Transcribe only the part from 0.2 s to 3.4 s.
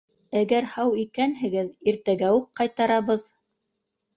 Әгәр һау икәнһегеҙ— иртәгә үк ҡайтарабыҙ.